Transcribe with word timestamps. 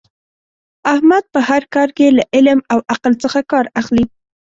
احمد 0.93 1.23
په 1.33 1.39
هر 1.49 1.61
کار 1.73 1.89
کې 1.97 2.07
له 2.17 2.23
علم 2.35 2.59
او 2.71 2.79
عقل 2.93 3.13
څخه 3.23 3.39
کار 3.51 3.65
اخلي. 3.81 4.05